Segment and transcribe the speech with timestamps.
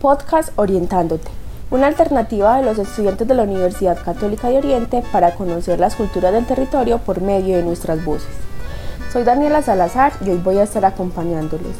[0.00, 1.28] Podcast Orientándote,
[1.72, 6.32] una alternativa de los estudiantes de la Universidad Católica de Oriente para conocer las culturas
[6.32, 8.30] del territorio por medio de nuestras voces.
[9.12, 11.74] Soy Daniela Salazar y hoy voy a estar acompañándolos.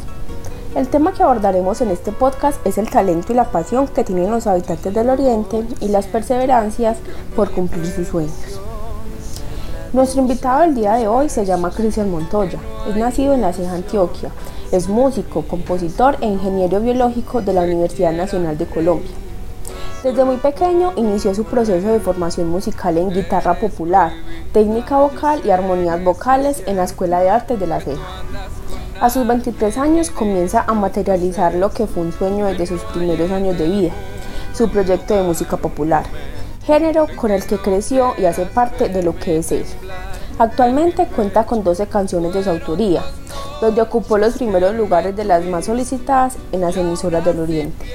[0.75, 4.33] El tema que abordaremos en este podcast es el talento y la pasión que tienen
[4.33, 6.97] los habitantes del Oriente y las perseverancias
[7.37, 8.61] por cumplir sus sueños.
[9.95, 12.59] Nuestro invitado del día de hoy se llama Cristian Montoya.
[12.87, 14.31] Es nacido en La Ceja, Antioquia,
[14.71, 19.11] es músico, compositor e ingeniero biológico de la Universidad Nacional de Colombia.
[20.03, 24.13] Desde muy pequeño inició su proceso de formación musical en guitarra popular,
[24.53, 28.03] técnica vocal y armonías vocales en la Escuela de Artes de La Ceja.
[29.01, 33.31] A sus 23 años comienza a materializar lo que fue un sueño desde sus primeros
[33.31, 33.93] años de vida,
[34.53, 36.05] su proyecto de música popular,
[36.69, 39.65] género con el que creció y hace parte de lo que es él.
[40.39, 43.03] Actualmente cuenta con 12 canciones de su autoría,
[43.63, 47.87] donde ocupó los primeros lugares de las más solicitadas en las emisoras del Oriente.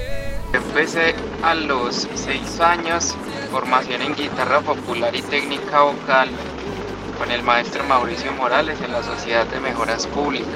[0.53, 1.13] Empecé
[1.44, 3.13] a los 6 años,
[3.51, 6.29] formación en guitarra popular y técnica vocal
[7.19, 10.47] con el maestro Mauricio Morales en la Sociedad de Mejoras Públicas.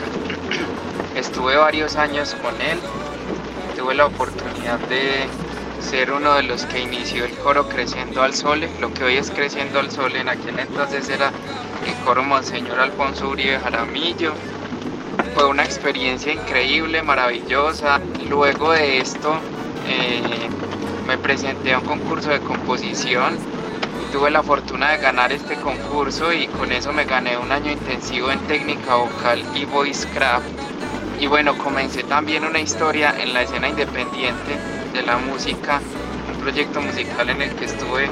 [1.16, 2.80] Estuve varios años con él,
[3.78, 5.28] tuve la oportunidad de
[5.88, 9.32] ser uno de los que inició el coro Creciendo al Sole, lo que hoy es
[9.32, 11.32] Creciendo al Sole, en aquel entonces era
[11.88, 14.34] el coro Monseñor Alfonso Uribe Jaramillo,
[15.34, 18.02] fue una experiencia increíble, maravillosa.
[18.30, 19.40] Luego de esto
[19.88, 20.22] eh,
[21.08, 23.38] me presenté a un concurso de composición.
[24.12, 28.30] Tuve la fortuna de ganar este concurso y con eso me gané un año intensivo
[28.30, 30.48] en técnica vocal y voice craft.
[31.22, 35.82] Y bueno, comencé también una historia en la escena independiente de la música,
[36.34, 38.10] un proyecto musical en el que estuve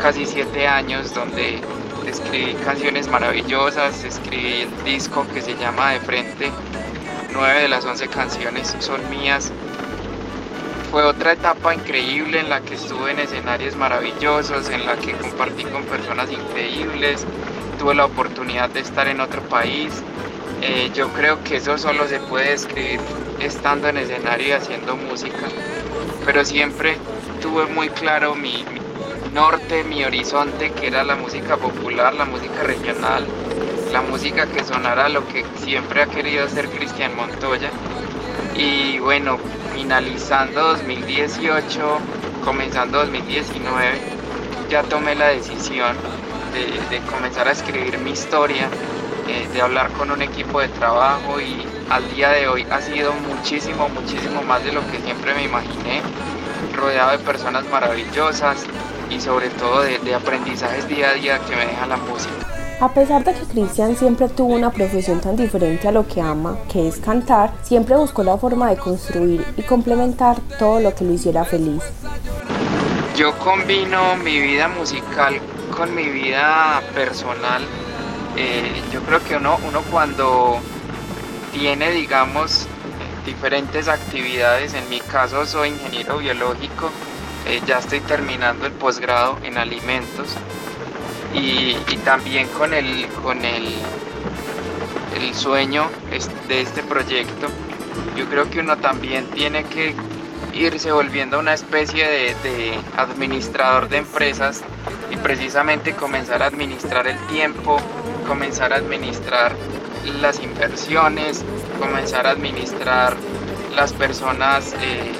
[0.00, 1.60] casi siete años donde
[2.06, 6.50] escribí canciones maravillosas, escribí el disco que se llama De Frente,
[7.32, 9.52] nueve de las once canciones son mías.
[10.90, 15.64] Fue otra etapa increíble en la que estuve en escenarios maravillosos, en la que compartí
[15.64, 17.26] con personas increíbles,
[17.78, 19.92] tuve la oportunidad de estar en otro país.
[20.62, 23.00] Eh, yo creo que eso solo se puede escribir
[23.40, 25.48] estando en escenario y haciendo música,
[26.24, 26.96] pero siempre
[27.40, 28.64] tuve muy claro mi,
[29.34, 33.26] norte, mi horizonte, que era la música popular, la música regional,
[33.92, 37.68] la música que sonara lo que siempre ha querido hacer Cristian Montoya.
[38.54, 39.38] Y bueno,
[39.74, 41.98] finalizando 2018,
[42.44, 44.00] comenzando 2019,
[44.70, 45.96] ya tomé la decisión
[46.52, 48.68] de, comenzar a escribir mi historia,
[49.26, 53.12] eh, de hablar con un equipo de trabajo y al día de hoy ha sido
[53.12, 56.00] muchísimo, muchísimo más de lo que siempre me imaginé,
[56.74, 58.64] rodeado de personas maravillosas,
[59.10, 62.34] y sobre todo de, aprendizajes día a día que me deja la música.
[62.80, 66.58] A pesar de que Cristian siempre tuvo una profesión tan diferente a lo que ama,
[66.70, 71.12] que es cantar, siempre buscó la forma de construir y complementar todo lo que lo
[71.12, 71.82] hiciera feliz.
[73.16, 75.38] Yo combino mi vida musical
[75.76, 77.62] con mi vida personal.
[78.36, 80.58] Eh, yo creo que uno, uno cuando
[81.54, 82.66] tiene, digamos,
[83.24, 86.90] diferentes actividades, en mi caso soy ingeniero biológico,
[87.46, 90.34] eh, ya estoy terminando el posgrado en alimentos.
[91.32, 93.74] Y, también con el, con el,
[95.16, 95.88] el sueño
[96.48, 97.46] de este proyecto,
[98.14, 99.94] yo creo que uno también tiene que
[100.52, 104.62] irse volviendo una especie de, de, administrador de empresas
[105.10, 107.78] y precisamente comenzar a administrar el tiempo,
[108.26, 109.56] comenzar a administrar
[110.20, 111.44] las inversiones,
[111.78, 113.16] comenzar a administrar
[113.74, 115.12] las personas eh,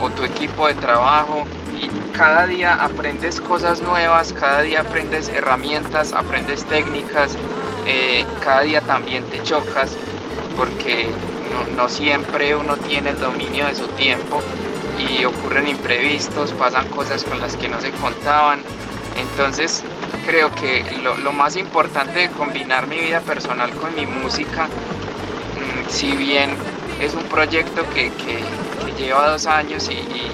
[0.00, 1.44] o, tu equipo de trabajo
[1.78, 7.36] y cada día aprendes cosas nuevas, cada día aprendes herramientas, aprendes técnicas,
[7.86, 9.96] eh, cada día también te chocas
[10.56, 11.08] porque
[11.76, 14.42] no, siempre uno tiene el dominio de su tiempo
[14.98, 18.62] y ocurren imprevistos, pasan cosas con las que no se contaban.
[19.16, 19.82] Entonces
[20.26, 26.12] creo que lo, más importante de combinar mi vida personal con mi música, mm, si
[26.12, 26.50] bien
[27.00, 28.10] es un proyecto que,
[28.98, 30.30] lleva dos años y,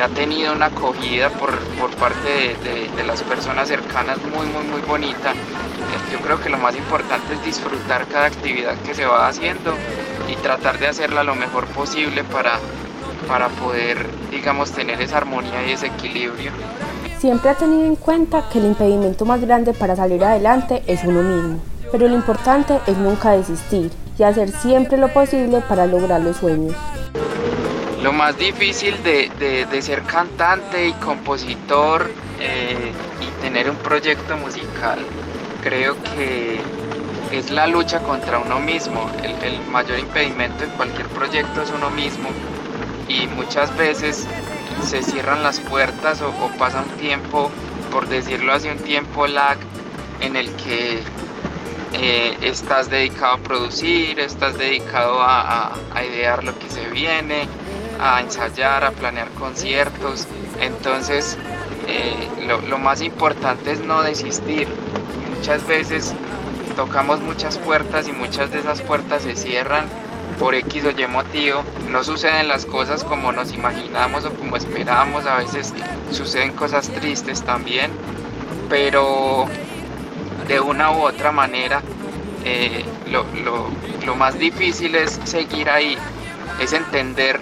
[0.00, 1.50] ha tenido una acogida por,
[1.96, 5.34] parte de, las personas cercanas muy, muy, muy bonita.
[6.10, 9.74] Yo creo que lo más importante es disfrutar cada actividad que se va haciendo
[10.26, 12.58] y tratar de hacerla lo mejor posible para,
[13.28, 16.52] para poder, digamos, tener esa armonía y ese equilibrio.
[17.20, 21.22] Siempre ha tenido en cuenta que el impedimento más grande para salir adelante es uno
[21.22, 21.60] mismo,
[21.92, 26.74] pero lo importante es nunca desistir y hacer siempre lo posible para lograr los sueños.
[28.02, 32.90] Lo más difícil de, ser cantante y compositor eh,
[33.20, 35.00] y tener un proyecto musical,
[35.62, 36.58] creo que
[37.36, 39.10] es la lucha contra uno mismo.
[39.22, 42.30] El, mayor impedimento en cualquier proyecto es uno mismo
[43.08, 44.26] y muchas veces
[44.82, 47.50] se cierran las puertas o, pasa un tiempo,
[47.90, 49.58] por decirlo así, un tiempo lag
[50.20, 51.02] en el que
[51.92, 55.72] eh, estás dedicado a producir, estás dedicado a,
[56.08, 57.46] idear lo que se viene,
[58.00, 60.26] a ensayar, a planear conciertos.
[60.60, 61.36] Entonces,
[61.88, 64.68] eh, lo, más importante es no desistir.
[65.36, 66.14] Muchas veces
[66.76, 69.86] tocamos muchas puertas y muchas de esas puertas se cierran
[70.40, 71.62] por X o Y motivo.
[71.90, 75.26] No suceden las cosas como nos imaginamos o como esperábamos.
[75.26, 75.72] A veces
[76.10, 77.92] suceden cosas tristes también.
[78.70, 79.46] Pero
[80.48, 81.82] de una u otra manera,
[82.44, 85.96] eh, lo, más difícil es seguir ahí,
[86.60, 87.38] es entender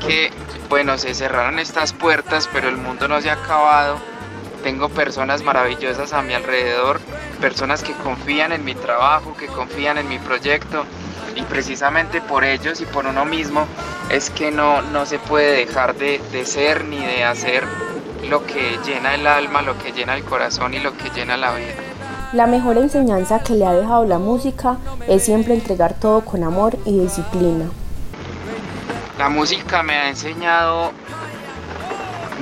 [0.00, 0.30] que,
[0.68, 3.98] bueno, se cerraron estas puertas, pero el mundo no se ha acabado.
[4.62, 7.00] Tengo personas maravillosas a mi alrededor,
[7.40, 10.84] personas que confían en mi trabajo, que confían en mi proyecto
[11.38, 13.66] y precisamente por ellos y por uno mismo
[14.10, 17.64] es que no, no se puede dejar de, de ser ni de hacer
[18.28, 21.54] lo que llena el alma, lo que llena el corazón y lo que llena la
[21.54, 21.74] vida.
[22.32, 26.76] La mejor enseñanza que le ha dejado la música es siempre entregar todo con amor
[26.84, 27.66] y disciplina.
[29.16, 30.90] La música me ha enseñado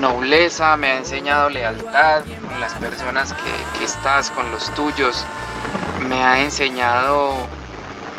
[0.00, 5.25] nobleza, me ha enseñado lealtad con las personas que, que estás, con los tuyos,
[6.08, 7.34] me ha enseñado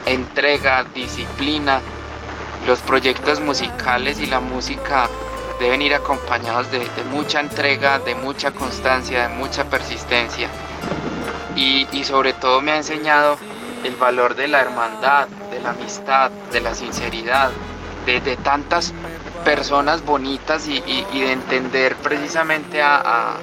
[0.09, 1.81] entrega, disciplina.
[2.65, 5.07] Los proyectos musicales y la música
[5.59, 10.49] deben ir acompañados de, mucha entrega, de mucha constancia, de mucha persistencia
[11.57, 13.37] y, sobre todo me ha enseñado
[13.83, 17.49] el valor de la hermandad, de la amistad, de la sinceridad,
[18.05, 18.93] de, tantas
[19.43, 23.37] personas bonitas y, de entender precisamente a,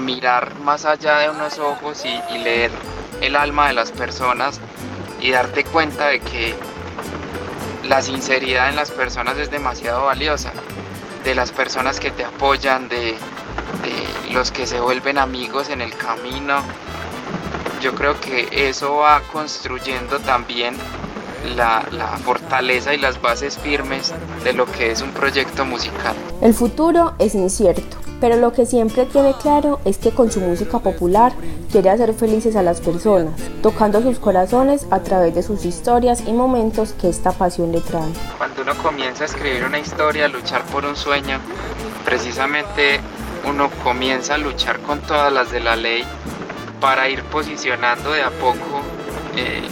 [0.00, 2.70] mirar más allá de unos ojos y, leer
[3.20, 4.58] el alma de las personas
[5.22, 6.54] y darte cuenta de que
[7.84, 10.52] la sinceridad en las personas es demasiado valiosa,
[11.24, 13.16] de las personas que te apoyan, de
[14.32, 16.62] los que se vuelven amigos en el camino,
[17.82, 20.74] yo creo que eso va construyendo también
[21.56, 21.82] la,
[22.24, 24.14] fortaleza y las bases firmes
[24.44, 26.14] de lo que es un proyecto musical.
[26.40, 30.78] El futuro es incierto, pero lo que siempre tiene claro es que con su música
[30.78, 31.32] popular
[31.72, 36.32] quiere hacer felices a las personas, tocando sus corazones a través de sus historias y
[36.32, 38.12] momentos que esta pasión le trae.
[38.38, 41.40] Cuando uno comienza a escribir una historia, a luchar por un sueño,
[42.04, 43.00] precisamente
[43.44, 46.04] uno comienza a luchar con todas las de la ley
[46.80, 48.82] para ir posicionando de a poco
[49.34, 49.62] eh,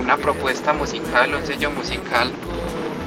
[0.00, 2.30] una propuesta musical, un sello musical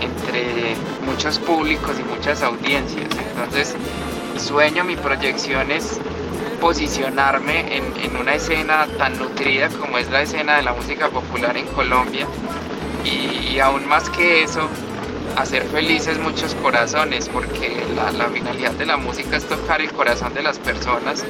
[0.02, 0.76] entre
[1.06, 3.08] muchos públicos y muchas audiencias.
[3.30, 3.76] Entonces,
[4.40, 6.00] sueño, mi proyección es
[6.60, 7.84] posicionarme en,
[8.16, 12.28] una escena tan nutrida como es la escena de la música popular en Colombia.
[13.04, 14.70] Y, aún más que eso,
[15.36, 20.34] hacer felices muchos corazones, porque la, la finalidad de la música es tocar el corazón
[20.34, 21.26] de las personas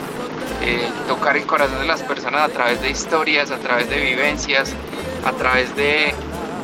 [0.65, 4.73] eh, tocar el corazón de las personas a través de historias, a través de vivencias,
[5.25, 6.13] a través de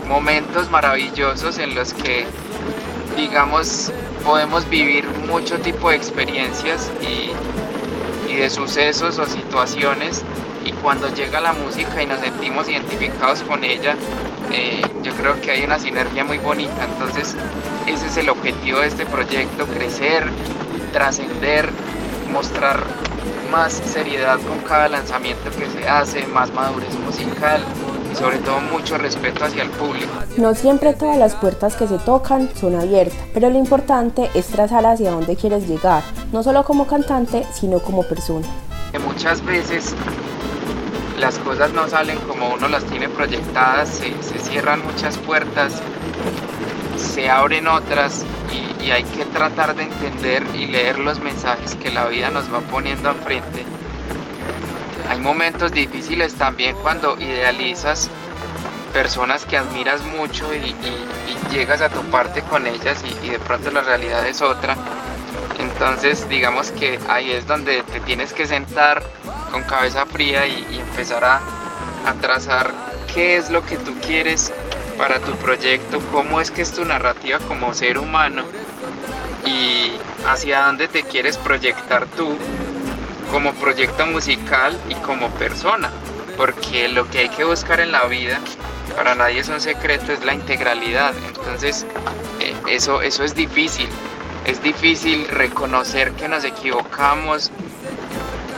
[0.07, 2.25] momentos maravillosos en los que,
[3.18, 3.92] digamos,
[4.24, 7.31] podemos vivir mucho tipo de experiencias y,
[8.36, 10.24] de sucesos o situaciones
[10.63, 13.98] y cuando llega la música y nos sentimos identificados con ella,
[14.54, 16.85] eh, yo creo que hay una sinergia muy bonita.
[16.85, 17.35] Entonces,
[17.85, 20.30] ese es el objetivo de este proyecto, crecer,
[20.94, 21.69] trascender,
[22.31, 22.85] mostrar
[23.52, 27.61] más seriedad con cada lanzamiento que se hace, más madurez musical
[28.11, 30.11] y sobre todo mucho respeto hacia el público.
[30.37, 34.85] No siempre todas las puertas que se tocan son abiertas, pero lo importante es trazar
[34.85, 38.47] hacia dónde quieres llegar, no solo como cantante, sino como persona.
[39.06, 39.95] Muchas veces
[41.19, 45.81] las cosas no salen como uno las tiene proyectadas, se, se cierran muchas puertas,
[46.97, 48.25] se abren otras
[48.81, 52.61] y, hay que tratar de entender y leer los mensajes que la vida nos va
[52.61, 53.63] poniendo enfrente.
[55.09, 58.09] Hay momentos difíciles también cuando idealizas
[58.94, 60.75] personas que admiras mucho y,
[61.51, 64.78] llegas a toparte con ellas y, de pronto la realidad es otra.
[65.57, 69.01] Entonces digamos que ahí es donde te tienes que sentar
[69.51, 71.42] con cabeza fría y, empezar a,
[72.06, 72.71] a trazar
[73.11, 74.54] qué es lo que tú quieres
[74.95, 78.44] para tu proyecto, cómo es que es tu narrativa como ser humano
[79.44, 79.92] y
[80.28, 82.37] hacia dónde te quieres proyectar tú
[83.31, 85.90] como proyecto musical y como persona.
[86.38, 88.40] Porque lo que hay que buscar en la vida,
[88.95, 91.14] para nadie es un secreto, es la integralidad.
[91.28, 91.86] Entonces,
[92.40, 93.90] eh, eso, eso es difícil.
[94.45, 97.52] Es difícil reconocer que nos equivocamos.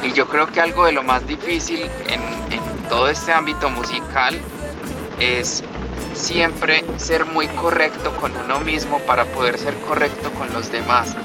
[0.04, 2.22] Y yo creo que algo de lo más difícil en,
[2.54, 4.40] en todo este ámbito musical
[5.20, 5.64] es
[6.14, 11.16] siempre ser muy correcto con uno mismo para poder ser correcto con los demás.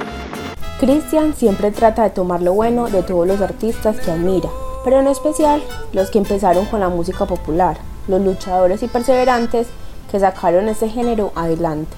[0.78, 4.50] Cristian siempre trata de tomar lo bueno de todos los artistas que admira,
[4.84, 5.62] pero en especial
[5.94, 7.78] los que empezaron con la música popular,
[8.08, 9.68] los luchadores y perseverantes
[10.10, 11.96] que sacaron ese género adelante.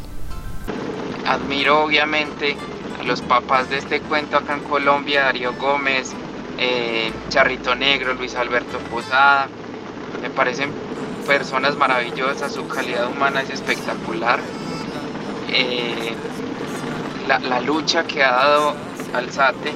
[1.26, 2.56] Admiro obviamente
[3.00, 6.12] a los papás de este cuento acá en Colombia, Darío Gómez,
[6.56, 9.48] eh, Charrito Negro, Luis Alberto Posada,
[10.22, 10.70] me parecen
[11.26, 14.38] personas maravillosas, su calidad humana es espectacular.
[15.50, 16.14] Eh,
[17.28, 18.74] la, lucha que ha dado
[19.14, 19.72] Alzate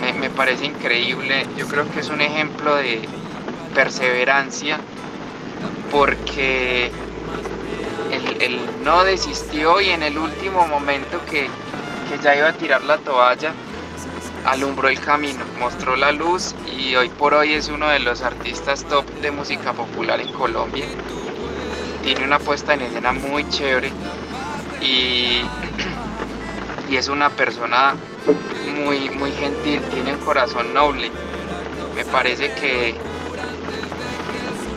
[0.00, 1.46] me, me parece increíble.
[1.56, 3.00] Yo creo que es un ejemplo de
[3.74, 4.78] perseverancia
[5.90, 6.90] porque
[8.40, 11.48] él, no desistió y en el último momento que,
[12.08, 13.52] que, ya iba a tirar la toalla,
[14.46, 18.84] alumbró el camino, mostró la luz y hoy por hoy es uno de los artistas
[18.84, 20.86] top de música popular en Colombia.
[22.02, 23.90] Tiene una puesta en escena muy chévere
[24.80, 25.42] y
[26.88, 27.94] y es una persona
[28.84, 31.10] muy, muy gentil, tiene un corazón noble.
[31.94, 32.94] Me parece que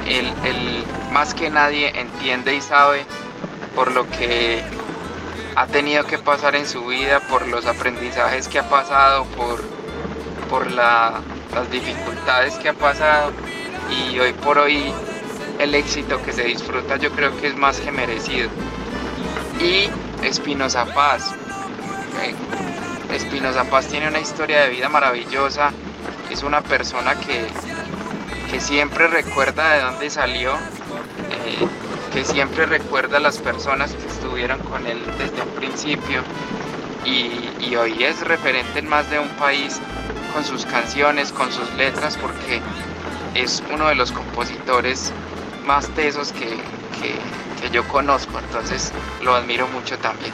[0.07, 3.05] él, más que nadie entiende y sabe
[3.75, 4.61] por lo que
[5.55, 9.61] ha tenido que pasar en su vida, por los aprendizajes que ha pasado, por,
[10.49, 11.21] por las
[11.71, 13.31] dificultades que ha pasado
[13.89, 14.93] y hoy por hoy
[15.59, 18.49] el éxito que se disfruta yo creo que es más que merecido.
[19.61, 19.89] Y
[20.25, 21.35] Espinosa Paz,
[23.13, 25.71] Espinosa Paz tiene una historia de vida maravillosa,
[26.29, 27.47] es una persona que,
[28.49, 31.67] que siempre recuerda de dónde salió, eh,
[32.13, 36.23] que siempre recuerda a las personas que estuvieron con él desde un principio.
[37.05, 39.79] Y, hoy es referente en más de un país
[40.33, 42.59] con sus canciones, con sus letras, porque
[43.33, 45.13] es uno de los compositores
[45.65, 46.57] más tesos que,
[46.99, 50.33] que yo conozco, entonces lo admiro mucho también.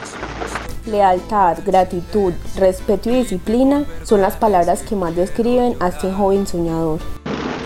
[0.88, 7.00] Lealtad, gratitud, respeto y disciplina son las palabras que más describen a este joven soñador.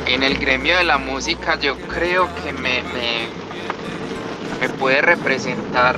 [0.07, 3.29] En el gremio de la música yo creo que me, me,
[4.61, 5.97] me puede representar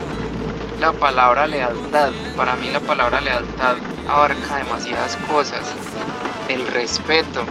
[0.81, 2.11] la palabra lealtad.
[2.37, 3.76] Para mí la palabra lealtad
[4.07, 5.62] abarca demasiadas cosas.
[6.50, 7.45] El respeto,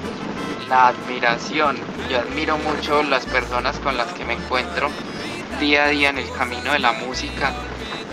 [0.69, 1.77] la admiración.
[2.11, 4.89] Yo admiro mucho las personas con las que me encuentro
[5.59, 7.53] día a día en el camino de la música.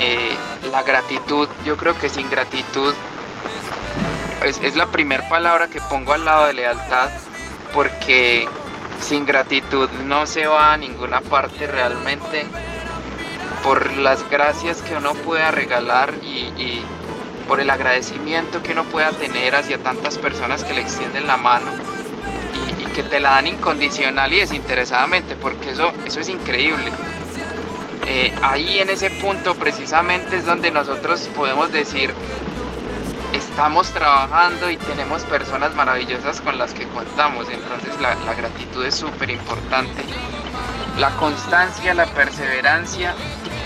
[0.01, 0.35] Eh,
[0.71, 2.95] la gratitud, yo creo que sin gratitud
[4.45, 7.11] es, es la primera palabra que pongo al lado de lealtad
[7.75, 8.49] porque
[9.01, 12.47] sin gratitud no se va a ninguna parte realmente
[13.63, 16.83] por las gracias que uno pueda regalar y,
[17.47, 21.73] por el agradecimiento que uno pueda tener hacia tantas personas que le extienden la mano
[22.79, 26.93] y, y, que te la dan incondicional y desinteresadamente, porque eso, eso es increíble.
[28.07, 32.13] Eh, ahí en ese punto precisamente es donde nosotros podemos decir,
[33.33, 39.31] estamos trabajando y tenemos personas maravillosas con las que contamos, entonces la, gratitud es súper
[39.31, 40.03] importante.
[40.99, 43.15] La constancia, la perseverancia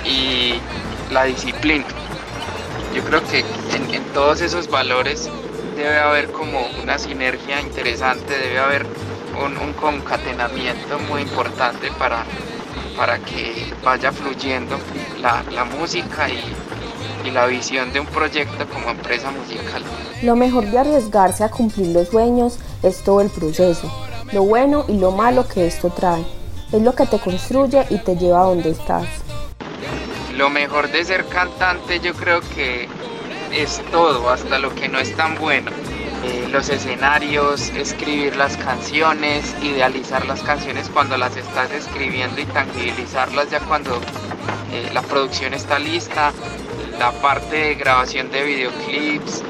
[0.05, 0.55] y
[1.11, 1.87] la disciplina.
[2.95, 5.29] Yo creo que en, todos esos valores
[5.75, 8.87] debe haber como una sinergia interesante, debe haber
[9.37, 12.25] un concatenamiento muy importante para,
[12.97, 14.77] para que vaya fluyendo
[15.21, 16.41] la, música y,
[17.27, 19.83] y la visión de un proyecto como empresa musical.
[20.23, 23.91] Lo mejor de arriesgarse a cumplir los sueños es todo el proceso,
[24.33, 26.25] lo bueno y lo malo que esto trae.
[26.73, 29.07] Es lo que te construye y te lleva a donde estás.
[30.37, 32.89] Lo mejor de ser cantante yo creo que
[33.53, 35.71] es todo, hasta lo que no es tan bueno.
[36.25, 43.51] Eh, los escenarios, escribir las canciones, idealizar las canciones cuando las estás escribiendo y tangibilizarlas
[43.51, 44.01] ya cuando
[44.73, 46.33] eh, la producción está lista,
[46.99, 49.43] la parte de grabación de videoclips,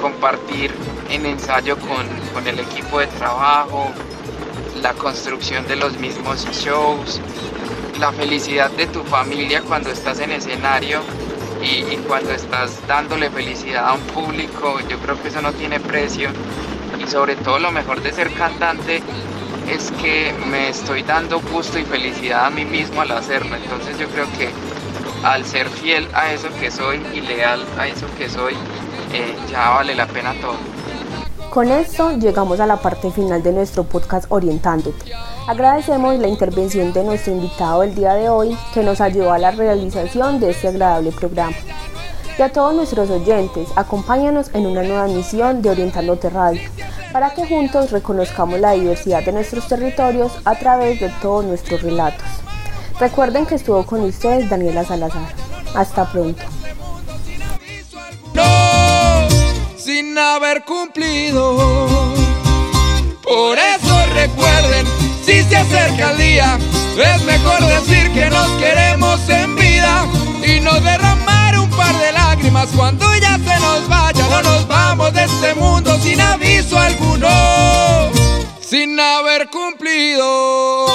[0.00, 0.70] compartir
[1.10, 3.90] en ensayo con, con el equipo de trabajo,
[4.80, 7.20] la construcción de los mismos shows,
[7.98, 11.00] la felicidad de tu familia cuando estás en escenario
[11.66, 16.30] y, cuando estás dándole felicidad a un público, yo creo que eso no tiene precio.
[17.02, 19.02] Y sobre todo lo mejor de ser cantante
[19.68, 23.56] es que me estoy dando gusto y felicidad a mí mismo al hacerlo.
[23.56, 24.50] Entonces yo creo que
[25.24, 28.54] al ser fiel a eso que soy y leal a eso que soy,
[29.12, 30.56] eh, ya vale la pena todo.
[31.56, 35.10] Con esto llegamos a la parte final de nuestro podcast Orientándote.
[35.48, 39.52] Agradecemos la intervención de nuestro invitado el día de hoy que nos ayudó a la
[39.52, 41.56] realización de este agradable programa.
[42.38, 46.60] Y a todos nuestros oyentes, acompáñanos en una nueva emisión de Orientándote Radio,
[47.10, 52.28] para que juntos reconozcamos la diversidad de nuestros territorios a través de todos nuestros relatos.
[53.00, 55.32] Recuerden que estuvo con ustedes Daniela Salazar.
[55.74, 56.42] Hasta pronto.
[60.16, 61.58] Sin haber cumplido.
[63.22, 64.86] Por eso recuerden,
[65.22, 66.58] si se acerca el día,
[66.96, 70.06] es mejor decir que nos queremos en vida
[70.42, 74.26] y no derramar un par de lágrimas cuando ya se nos vaya.
[74.30, 77.28] No nos vamos de este mundo sin aviso alguno,
[78.60, 80.85] sin haber cumplido.